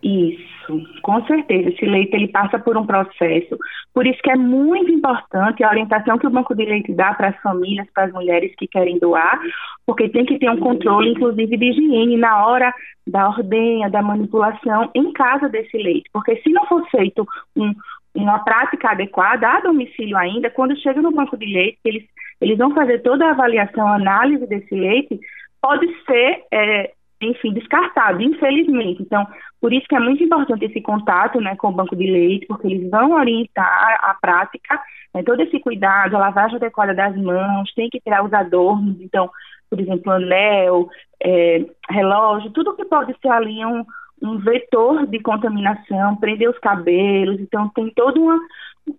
Isso, 0.02 0.82
com 1.02 1.26
certeza. 1.26 1.70
Esse 1.70 1.86
leite 1.86 2.16
ele 2.16 2.30
passa 2.30 2.58
por 2.58 2.78
um 2.78 2.86
processo. 2.86 3.58
Por 3.94 4.08
isso 4.08 4.20
que 4.22 4.32
é 4.32 4.36
muito 4.36 4.92
importante 4.92 5.62
a 5.62 5.70
orientação 5.70 6.18
que 6.18 6.26
o 6.26 6.30
Banco 6.30 6.56
de 6.56 6.64
Leite 6.64 6.94
dá 6.94 7.14
para 7.14 7.30
as 7.30 7.42
famílias, 7.42 7.88
para 7.94 8.06
as 8.06 8.14
mulheres 8.14 8.54
que 8.58 8.66
querem 8.66 8.98
doar, 8.98 9.40
porque 9.86 10.08
tem 10.08 10.26
que 10.26 10.40
ter 10.40 10.50
um 10.50 10.60
controle, 10.60 11.12
inclusive, 11.12 11.58
de 11.58 11.66
higiene 11.66 12.16
na 12.16 12.46
hora 12.46 12.74
da 13.06 13.28
ordenha, 13.28 13.90
da 13.90 14.02
manipulação 14.02 14.90
em 14.96 15.12
casa 15.12 15.50
desse 15.50 15.78
leite. 15.78 16.10
Porque 16.14 16.38
se 16.38 16.50
não 16.50 16.66
for 16.66 16.88
feito 16.90 17.28
um, 17.58 17.74
uma 18.16 18.40
prática 18.40 18.92
adequada 18.92 19.50
a 19.50 19.60
domicílio 19.60 20.18
ainda, 20.18 20.50
quando 20.50 20.80
chega 20.80 21.02
no 21.02 21.12
banco 21.12 21.36
de 21.36 21.46
leite, 21.46 21.80
eles, 21.84 22.06
eles 22.40 22.58
vão 22.58 22.74
fazer 22.74 23.00
toda 23.00 23.26
a 23.26 23.32
avaliação, 23.32 23.86
análise 23.86 24.48
desse 24.48 24.74
leite, 24.74 25.20
pode 25.62 25.88
ser 26.06 26.44
é, 26.54 26.94
enfim, 27.22 27.54
descartado, 27.54 28.22
infelizmente. 28.22 29.02
Então, 29.02 29.28
por 29.62 29.74
isso 29.74 29.86
que 29.88 29.96
é 29.96 30.00
muito 30.00 30.24
importante 30.24 30.66
esse 30.66 30.82
contato 30.82 31.40
né, 31.42 31.56
com 31.56 31.70
o 31.70 31.74
banco 31.74 31.96
de 31.96 32.10
leite, 32.10 32.46
porque 32.48 32.68
eles 32.68 32.90
vão 32.90 33.12
orientar 33.12 34.00
a 34.02 34.14
prática, 34.20 34.82
né, 35.14 35.24
todo 35.24 35.42
esse 35.42 35.60
cuidado, 35.60 36.16
a 36.16 36.20
lavagem 36.20 36.56
adequada 36.56 36.94
das 36.94 37.16
mãos, 37.18 37.74
tem 37.74 37.90
que 37.90 38.00
tirar 38.00 38.24
os 38.24 38.34
adornos, 38.34 39.00
então, 39.02 39.30
por 39.70 39.80
exemplo, 39.80 40.12
anel, 40.12 40.90
é, 41.22 41.66
relógio, 41.90 42.52
tudo 42.52 42.76
que 42.76 42.86
pode 42.86 43.14
ser 43.22 43.30
ali 43.30 43.66
um, 43.66 43.84
um 44.22 44.38
vetor 44.38 45.06
de 45.08 45.20
contaminação, 45.20 46.16
prender 46.16 46.50
os 46.50 46.60
cabelos, 46.60 47.40
então 47.40 47.70
tem 47.70 47.90
todo 47.90 48.22
uma, 48.22 48.40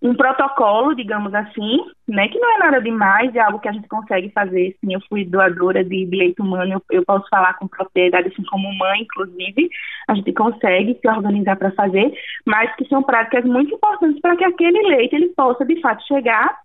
um 0.02 0.14
protocolo, 0.14 0.94
digamos 0.94 1.34
assim, 1.34 1.78
né, 2.06 2.28
que 2.28 2.38
não 2.38 2.54
é 2.54 2.58
nada 2.58 2.80
demais, 2.80 3.34
é 3.34 3.40
algo 3.40 3.58
que 3.58 3.68
a 3.68 3.72
gente 3.72 3.88
consegue 3.88 4.30
fazer, 4.30 4.76
sim, 4.80 4.94
eu 4.94 5.00
fui 5.08 5.24
doadora 5.24 5.84
de 5.84 6.06
leite 6.06 6.40
humano, 6.40 6.74
eu, 6.74 6.82
eu 6.90 7.04
posso 7.04 7.28
falar 7.28 7.54
com 7.54 7.68
propriedade, 7.68 8.28
assim 8.28 8.42
como 8.44 8.72
mãe, 8.76 9.02
inclusive, 9.02 9.68
a 10.08 10.14
gente 10.14 10.32
consegue 10.32 10.98
se 11.00 11.08
organizar 11.08 11.56
para 11.56 11.72
fazer, 11.72 12.12
mas 12.46 12.74
que 12.76 12.86
são 12.88 13.02
práticas 13.02 13.44
muito 13.44 13.74
importantes 13.74 14.20
para 14.20 14.36
que 14.36 14.44
aquele 14.44 14.82
leite 14.88 15.14
ele 15.14 15.28
possa, 15.28 15.64
de 15.64 15.80
fato, 15.80 16.06
chegar 16.06 16.58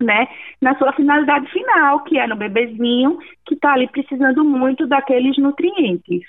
né, 0.00 0.28
na 0.60 0.76
sua 0.76 0.92
finalidade 0.92 1.50
final, 1.50 2.04
que 2.04 2.18
é 2.18 2.26
no 2.26 2.36
bebezinho 2.36 3.18
que 3.46 3.54
está 3.54 3.72
ali 3.72 3.88
precisando 3.88 4.44
muito 4.44 4.86
daqueles 4.86 5.36
nutrientes. 5.38 6.22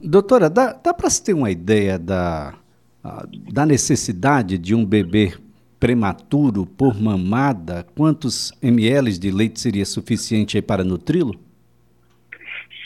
Doutora, 0.00 0.48
dá, 0.48 0.72
dá 0.72 0.94
para 0.94 1.10
se 1.10 1.22
ter 1.22 1.34
uma 1.34 1.50
ideia 1.50 1.98
da, 1.98 2.54
da 3.52 3.66
necessidade 3.66 4.58
de 4.58 4.74
um 4.74 4.84
bebê 4.84 5.34
prematuro 5.78 6.66
por 6.66 7.00
mamada? 7.00 7.86
Quantos 7.96 8.52
ml 8.62 9.18
de 9.18 9.30
leite 9.30 9.60
seria 9.60 9.84
suficiente 9.84 10.60
para 10.62 10.84
nutri-lo? 10.84 11.34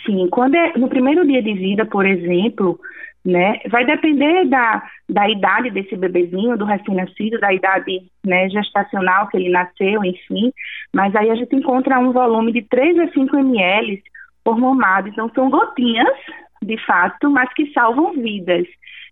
Sim, 0.04 0.28
quando 0.30 0.54
é 0.54 0.76
no 0.78 0.88
primeiro 0.88 1.26
dia 1.26 1.42
de 1.42 1.54
vida, 1.54 1.84
por 1.84 2.06
exemplo, 2.06 2.80
né, 3.24 3.60
vai 3.68 3.84
depender 3.84 4.46
da, 4.46 4.82
da 5.08 5.28
idade 5.28 5.70
desse 5.70 5.94
bebezinho, 5.94 6.56
do 6.56 6.64
recém-nascido, 6.64 7.38
da 7.38 7.52
idade 7.52 8.02
né, 8.24 8.48
gestacional 8.48 9.28
que 9.28 9.36
ele 9.36 9.50
nasceu, 9.50 10.02
enfim, 10.04 10.52
mas 10.92 11.14
aí 11.14 11.30
a 11.30 11.34
gente 11.34 11.54
encontra 11.54 11.98
um 11.98 12.12
volume 12.12 12.52
de 12.52 12.62
3 12.62 12.98
a 12.98 13.08
5 13.12 13.36
ml 13.36 14.02
por 14.42 14.58
mamada, 14.58 15.08
então 15.08 15.30
são 15.34 15.50
gotinhas 15.50 16.16
de 16.62 16.76
fato, 16.86 17.30
mas 17.30 17.52
que 17.54 17.72
salvam 17.72 18.12
vidas, 18.14 18.66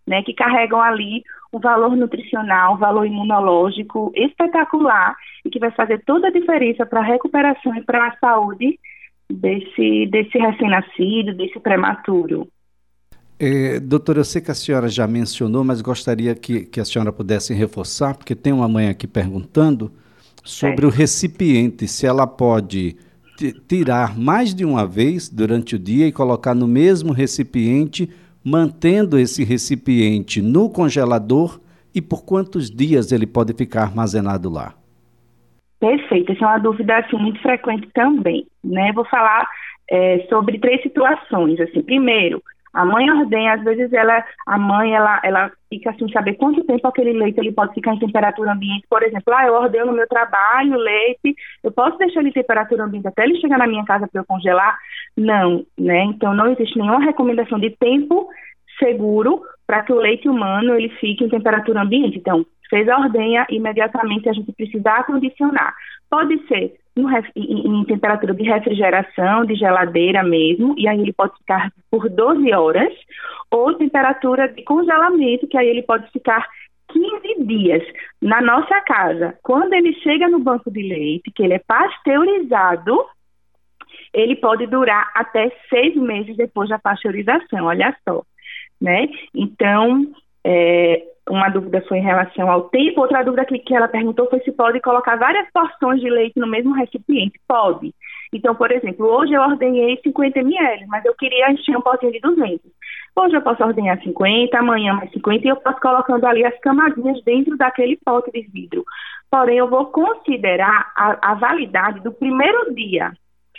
né, 0.08 0.22
que 0.22 0.32
carregam 0.32 0.80
ali 0.80 1.22
um 1.52 1.60
valor 1.60 1.96
nutricional, 1.96 2.74
um 2.74 2.78
valor 2.78 3.06
imunológico 3.06 4.10
espetacular 4.14 5.14
e 5.44 5.50
que 5.50 5.58
vai 5.58 5.70
fazer 5.70 6.02
toda 6.04 6.28
a 6.28 6.32
diferença 6.32 6.84
para 6.84 7.00
a 7.00 7.04
recuperação 7.04 7.74
e 7.76 7.82
para 7.82 8.08
a 8.08 8.16
saúde 8.18 8.78
desse, 9.30 10.06
desse 10.06 10.38
recém-nascido, 10.38 11.34
desse 11.34 11.60
prematuro. 11.60 12.48
É, 13.38 13.78
doutora, 13.78 14.18
eu 14.18 14.24
sei 14.24 14.42
que 14.42 14.50
a 14.50 14.54
senhora 14.54 14.88
já 14.88 15.06
mencionou, 15.06 15.62
mas 15.62 15.80
gostaria 15.80 16.34
que, 16.34 16.64
que 16.66 16.80
a 16.80 16.84
senhora 16.84 17.12
pudesse 17.12 17.54
reforçar, 17.54 18.16
porque 18.16 18.34
tem 18.34 18.52
uma 18.52 18.68
mãe 18.68 18.88
aqui 18.88 19.06
perguntando 19.06 19.92
sobre 20.42 20.86
o 20.86 20.88
recipiente, 20.90 21.86
se 21.86 22.06
ela 22.06 22.26
pode 22.26 22.96
tirar 23.68 24.18
mais 24.18 24.52
de 24.52 24.64
uma 24.64 24.84
vez 24.84 25.28
durante 25.28 25.76
o 25.76 25.78
dia 25.78 26.06
e 26.06 26.12
colocar 26.12 26.54
no 26.54 26.66
mesmo 26.66 27.12
recipiente, 27.12 28.10
mantendo 28.44 29.18
esse 29.18 29.44
recipiente 29.44 30.40
no 30.40 30.70
congelador 30.70 31.60
e 31.94 32.00
por 32.00 32.24
quantos 32.24 32.70
dias 32.70 33.12
ele 33.12 33.26
pode 33.26 33.52
ficar 33.54 33.82
armazenado 33.82 34.48
lá? 34.50 34.74
Perfeito, 35.80 36.32
essa 36.32 36.44
é 36.44 36.48
uma 36.48 36.58
dúvida 36.58 36.98
assim, 36.98 37.16
muito 37.16 37.40
frequente 37.40 37.88
também. 37.94 38.46
Né? 38.64 38.92
Vou 38.92 39.04
falar 39.04 39.48
é, 39.90 40.26
sobre 40.28 40.58
três 40.58 40.82
situações. 40.82 41.60
Assim, 41.60 41.82
primeiro, 41.82 42.42
a 42.72 42.84
mãe 42.84 43.10
ordenha, 43.10 43.54
às 43.54 43.62
vezes 43.62 43.92
ela, 43.92 44.24
a 44.46 44.58
mãe, 44.58 44.94
ela, 44.94 45.20
ela 45.24 45.50
fica 45.68 45.90
assim, 45.90 46.10
saber 46.12 46.34
quanto 46.34 46.64
tempo 46.64 46.86
aquele 46.86 47.12
leite 47.12 47.38
ele 47.38 47.52
pode 47.52 47.74
ficar 47.74 47.94
em 47.94 47.98
temperatura 47.98 48.52
ambiente. 48.52 48.86
Por 48.88 49.02
exemplo, 49.02 49.34
ah, 49.34 49.46
eu 49.46 49.54
ordeno 49.54 49.86
no 49.86 49.92
meu 49.92 50.08
trabalho 50.08 50.76
leite, 50.76 51.34
eu 51.62 51.72
posso 51.72 51.98
deixar 51.98 52.20
ele 52.20 52.30
em 52.30 52.32
temperatura 52.32 52.84
ambiente 52.84 53.08
até 53.08 53.24
ele 53.24 53.40
chegar 53.40 53.58
na 53.58 53.66
minha 53.66 53.84
casa 53.84 54.06
para 54.06 54.20
eu 54.20 54.26
congelar? 54.26 54.78
Não, 55.16 55.64
né? 55.78 56.04
Então 56.04 56.34
não 56.34 56.52
existe 56.52 56.78
nenhuma 56.78 57.04
recomendação 57.04 57.58
de 57.58 57.70
tempo 57.70 58.28
seguro 58.78 59.42
para 59.66 59.82
que 59.82 59.92
o 59.92 59.96
leite 59.96 60.28
humano 60.28 60.74
ele 60.74 60.88
fique 61.00 61.24
em 61.24 61.28
temperatura 61.28 61.82
ambiente. 61.82 62.18
Então, 62.18 62.46
fez 62.70 62.88
a 62.88 62.98
ordenha, 62.98 63.46
imediatamente 63.50 64.28
a 64.28 64.32
gente 64.32 64.52
precisa 64.52 64.90
acondicionar. 64.92 65.74
Pode 66.10 66.38
ser 66.46 66.74
em, 67.36 67.80
em, 67.80 67.84
temperatura 67.84 68.34
de 68.34 68.42
refrigeração, 68.42 69.44
de 69.44 69.54
geladeira 69.54 70.22
mesmo, 70.22 70.74
e 70.76 70.88
aí 70.88 71.00
ele 71.00 71.12
pode 71.12 71.36
ficar 71.38 71.72
por 71.90 72.08
12 72.08 72.52
horas, 72.52 72.92
ou 73.50 73.74
temperatura 73.74 74.48
de 74.48 74.62
congelamento, 74.62 75.46
que 75.46 75.56
aí 75.56 75.68
ele 75.68 75.82
pode 75.82 76.10
ficar 76.10 76.46
15 76.88 77.44
dias 77.44 77.82
na 78.20 78.40
nossa 78.40 78.80
casa. 78.82 79.38
Quando 79.42 79.72
ele 79.72 79.92
chega 79.94 80.28
no 80.28 80.38
banco 80.38 80.70
de 80.70 80.82
leite, 80.82 81.30
que 81.34 81.42
ele 81.42 81.54
é 81.54 81.58
pasteurizado, 81.58 83.04
ele 84.12 84.36
pode 84.36 84.66
durar 84.66 85.10
até 85.14 85.50
seis 85.68 85.94
meses 85.96 86.36
depois 86.36 86.68
da 86.68 86.78
pasteurização, 86.78 87.66
olha 87.66 87.94
só, 88.06 88.22
né? 88.80 89.08
Então, 89.34 90.06
é, 90.44 91.02
uma 91.28 91.48
dúvida 91.48 91.82
foi 91.88 91.98
em 91.98 92.02
relação 92.02 92.50
ao 92.50 92.68
tempo, 92.68 93.00
outra 93.00 93.22
dúvida 93.22 93.44
que, 93.44 93.58
que 93.58 93.74
ela 93.74 93.88
perguntou 93.88 94.28
foi 94.28 94.40
se 94.40 94.52
pode 94.52 94.80
colocar 94.80 95.16
várias 95.16 95.46
porções 95.52 96.00
de 96.00 96.08
leite 96.08 96.38
no 96.38 96.46
mesmo 96.46 96.74
recipiente. 96.74 97.40
Pode. 97.46 97.94
Então, 98.32 98.54
por 98.54 98.70
exemplo, 98.70 99.06
hoje 99.06 99.32
eu 99.32 99.40
ordenhei 99.40 99.98
50 100.02 100.40
ml, 100.40 100.86
mas 100.86 101.04
eu 101.04 101.14
queria 101.14 101.50
encher 101.50 101.76
um 101.76 101.80
potinho 101.80 102.12
de 102.12 102.20
200. 102.20 102.60
Hoje 103.16 103.34
eu 103.34 103.42
posso 103.42 103.64
ordenhar 103.64 104.00
50, 104.00 104.58
amanhã 104.58 104.94
mais 104.94 105.10
50 105.10 105.44
e 105.44 105.50
eu 105.50 105.56
posso 105.56 105.80
colocando 105.80 106.24
ali 106.26 106.44
as 106.44 106.58
camadinhas 106.60 107.22
dentro 107.24 107.56
daquele 107.56 107.98
pote 108.04 108.30
de 108.30 108.42
vidro. 108.42 108.84
Porém, 109.30 109.58
eu 109.58 109.68
vou 109.68 109.86
considerar 109.86 110.92
a, 110.96 111.32
a 111.32 111.34
validade 111.34 112.00
do 112.00 112.12
primeiro 112.12 112.74
dia, 112.74 113.12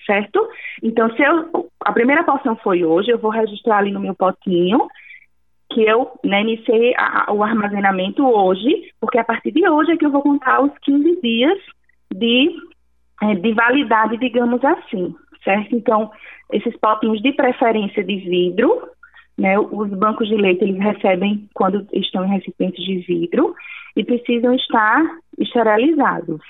certo? 0.06 0.48
Então, 0.82 1.10
se 1.16 1.22
eu, 1.22 1.70
a 1.84 1.92
primeira 1.92 2.24
porção 2.24 2.56
foi 2.58 2.84
hoje, 2.84 3.12
eu 3.12 3.20
vou 3.20 3.32
registrar 3.32 3.80
ali 3.80 3.92
no 3.92 4.00
meu 4.00 4.16
potinho 4.16 4.88
que 5.72 5.84
eu 5.84 6.12
né, 6.24 6.42
iniciei 6.42 6.94
a, 6.98 7.32
o 7.32 7.44
armazenamento 7.44 8.26
hoje, 8.26 8.92
porque 9.00 9.18
a 9.18 9.24
partir 9.24 9.52
de 9.52 9.68
hoje 9.68 9.92
é 9.92 9.98
que 9.98 10.06
eu 10.06 10.12
vou 10.12 10.22
contar 10.22 10.62
os 10.62 10.72
15 10.80 11.22
dias 11.22 11.58
de, 12.14 12.50
é, 13.22 13.36
de 13.36 13.54
validade, 13.54 14.18
digamos 14.18 14.64
assim, 14.64 15.16
certo? 15.44 15.76
Então, 15.76 16.12
esses 16.52 16.76
potinhos 16.78 17.22
de 17.22 17.32
preferência 17.34 18.04
de 18.04 18.18
vidro, 18.18 18.90
né, 19.38 19.58
os 19.60 19.90
bancos 19.92 20.28
de 20.28 20.36
leite 20.36 20.64
eles 20.64 20.82
recebem 20.82 21.48
quando 21.54 21.88
estão 21.94 22.26
em 22.26 22.30
recipientes 22.30 22.84
de 22.84 22.98
vidro 23.00 23.56
e 23.96 24.04
precisam 24.04 24.54
estar 24.56 25.04
esterilizados. 25.38 26.42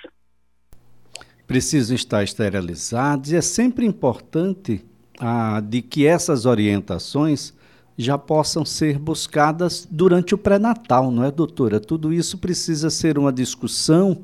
Precisam 1.46 1.96
estar 1.96 2.24
esterilizados 2.24 3.32
e 3.32 3.36
é 3.36 3.42
sempre 3.42 3.86
importante 3.86 4.84
ah, 5.20 5.62
de 5.62 5.82
que 5.82 6.08
essas 6.08 6.46
orientações 6.46 7.58
já 8.01 8.18
possam 8.18 8.63
ser 8.63 8.98
buscadas 8.98 9.86
durante 9.86 10.34
o 10.34 10.38
pré-natal, 10.38 11.12
não 11.12 11.25
é, 11.25 11.29
doutora? 11.29 11.82
Tudo 11.82 12.13
isso 12.13 12.39
precisa 12.39 12.89
ser 12.89 13.18
uma 13.18 13.32
discussão 13.32 14.24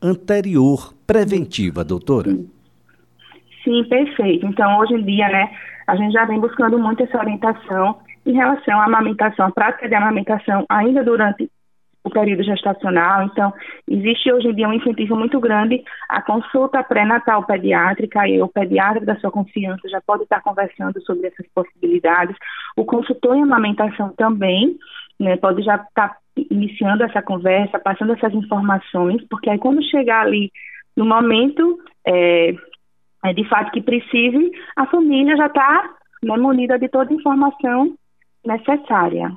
anterior, 0.00 0.94
preventiva, 1.04 1.82
doutora. 1.82 2.30
Sim, 3.64 3.84
perfeito. 3.88 4.46
Então, 4.46 4.78
hoje 4.78 4.94
em 4.94 5.04
dia, 5.04 5.28
né, 5.28 5.50
a 5.88 5.96
gente 5.96 6.12
já 6.12 6.24
vem 6.26 6.38
buscando 6.38 6.78
muito 6.78 7.02
essa 7.02 7.18
orientação 7.18 7.98
em 8.24 8.34
relação 8.34 8.78
à 8.78 8.84
amamentação, 8.84 9.46
a 9.46 9.50
prática 9.50 9.88
de 9.88 9.96
amamentação 9.96 10.64
ainda 10.68 11.02
durante 11.02 11.50
o 12.08 12.10
período 12.10 12.42
gestacional. 12.42 13.22
Então, 13.24 13.52
existe 13.86 14.32
hoje 14.32 14.48
em 14.48 14.54
dia 14.54 14.68
um 14.68 14.72
incentivo 14.72 15.16
muito 15.16 15.38
grande 15.38 15.82
à 16.08 16.20
consulta 16.20 16.82
pré-natal 16.82 17.44
pediátrica 17.44 18.26
e 18.26 18.42
o 18.42 18.48
pediatra 18.48 19.04
da 19.04 19.16
sua 19.16 19.30
confiança 19.30 19.88
já 19.88 20.00
pode 20.00 20.24
estar 20.24 20.42
conversando 20.42 21.00
sobre 21.02 21.28
essas 21.28 21.46
possibilidades. 21.54 22.36
O 22.76 22.84
consultor 22.84 23.36
em 23.36 23.42
amamentação 23.42 24.12
também 24.16 24.76
né, 25.20 25.36
pode 25.36 25.62
já 25.62 25.76
estar 25.76 26.16
iniciando 26.50 27.04
essa 27.04 27.22
conversa, 27.22 27.78
passando 27.78 28.12
essas 28.12 28.32
informações, 28.34 29.22
porque 29.28 29.50
aí 29.50 29.58
quando 29.58 29.82
chegar 29.82 30.22
ali 30.22 30.50
no 30.96 31.04
momento 31.04 31.78
é, 32.06 32.54
é 33.24 33.32
de 33.32 33.48
fato 33.48 33.70
que 33.72 33.82
precise, 33.82 34.50
a 34.76 34.86
família 34.86 35.36
já 35.36 35.46
está 35.46 35.90
né, 36.22 36.36
munida 36.36 36.78
de 36.78 36.88
toda 36.88 37.12
a 37.12 37.16
informação 37.16 37.94
necessária. 38.44 39.32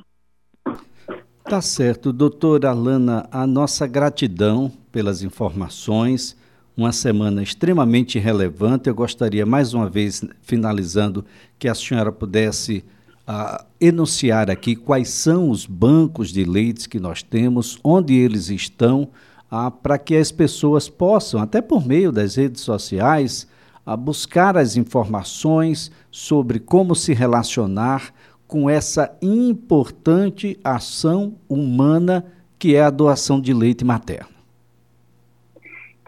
Tá 1.43 1.59
certo, 1.59 2.13
doutora 2.13 2.69
Alana, 2.69 3.27
a 3.31 3.45
nossa 3.45 3.85
gratidão 3.87 4.71
pelas 4.91 5.23
informações, 5.23 6.37
uma 6.77 6.93
semana 6.93 7.41
extremamente 7.43 8.19
relevante. 8.19 8.87
Eu 8.87 8.95
gostaria, 8.95 9.45
mais 9.45 9.73
uma 9.73 9.89
vez, 9.89 10.23
finalizando, 10.41 11.25
que 11.59 11.67
a 11.67 11.75
senhora 11.75 12.11
pudesse 12.11 12.85
uh, 13.27 13.65
enunciar 13.81 14.49
aqui 14.49 14.75
quais 14.75 15.09
são 15.09 15.49
os 15.49 15.65
bancos 15.65 16.29
de 16.29 16.45
leites 16.45 16.85
que 16.85 16.99
nós 16.99 17.23
temos, 17.23 17.77
onde 17.83 18.13
eles 18.13 18.49
estão, 18.49 19.09
uh, 19.51 19.71
para 19.71 19.97
que 19.97 20.15
as 20.15 20.31
pessoas 20.31 20.87
possam, 20.87 21.41
até 21.41 21.59
por 21.59 21.85
meio 21.85 22.11
das 22.11 22.35
redes 22.35 22.61
sociais, 22.61 23.47
uh, 23.85 23.97
buscar 23.97 24.55
as 24.55 24.77
informações 24.77 25.91
sobre 26.11 26.59
como 26.59 26.95
se 26.95 27.13
relacionar 27.13 28.13
com 28.51 28.69
essa 28.69 29.17
importante 29.21 30.59
ação 30.61 31.35
humana 31.47 32.25
que 32.59 32.75
é 32.75 32.81
a 32.81 32.89
doação 32.89 33.39
de 33.39 33.53
leite 33.53 33.85
materno. 33.85 34.27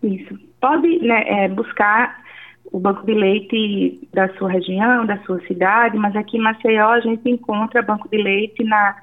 Isso. 0.03 0.37
Pode 0.59 0.99
né, 0.99 1.23
é, 1.25 1.47
buscar 1.47 2.21
o 2.69 2.81
banco 2.81 3.05
de 3.05 3.13
leite 3.13 4.09
da 4.13 4.27
sua 4.33 4.51
região, 4.51 5.05
da 5.05 5.17
sua 5.19 5.39
cidade, 5.47 5.97
mas 5.97 6.13
aqui 6.17 6.35
em 6.35 6.41
Maceió 6.41 6.89
a 6.89 6.99
gente 6.99 7.29
encontra 7.29 7.81
banco 7.81 8.09
de 8.09 8.21
leite 8.21 8.61
na, 8.65 8.97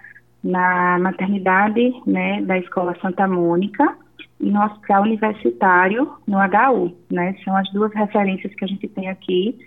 na 0.44 0.98
maternidade 0.98 1.94
né, 2.07 2.42
da 2.42 2.59
Escola 2.59 2.94
Santa 3.00 3.26
Mônica 3.26 3.96
e 4.38 4.50
no 4.50 4.62
Hospital 4.62 5.05
Universitário, 5.05 6.12
no 6.26 6.37
HU. 6.37 6.94
Né, 7.11 7.35
são 7.42 7.57
as 7.57 7.72
duas 7.72 7.90
referências 7.94 8.55
que 8.55 8.66
a 8.66 8.68
gente 8.68 8.87
tem 8.87 9.09
aqui 9.09 9.59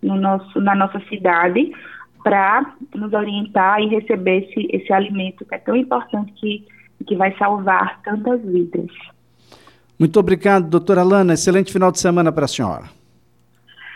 no 0.00 0.14
nosso, 0.14 0.60
na 0.60 0.76
nossa 0.76 1.00
cidade 1.08 1.72
para 2.26 2.74
nos 2.92 3.12
orientar 3.12 3.80
e 3.80 3.86
receber 3.86 4.42
esse, 4.42 4.66
esse 4.72 4.92
alimento 4.92 5.44
que 5.44 5.54
é 5.54 5.58
tão 5.58 5.76
importante 5.76 6.32
que, 6.32 6.66
que 7.06 7.14
vai 7.14 7.32
salvar 7.36 8.02
tantas 8.02 8.42
vidas. 8.42 8.90
Muito 9.96 10.18
obrigado, 10.18 10.68
doutora 10.68 11.04
Lana. 11.04 11.34
Excelente 11.34 11.72
final 11.72 11.92
de 11.92 12.00
semana 12.00 12.32
para 12.32 12.46
a 12.46 12.48
senhora. 12.48 12.86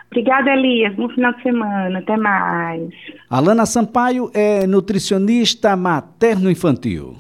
Obrigada, 0.07 0.53
Elias. 0.53 0.95
Bom 0.95 1.09
final 1.09 1.33
de 1.35 1.43
semana. 1.43 1.99
Até 1.99 2.17
mais. 2.17 2.91
Alana 3.29 3.67
Sampaio 3.67 4.31
é 4.33 4.65
nutricionista 4.65 5.75
materno-infantil. 5.75 7.17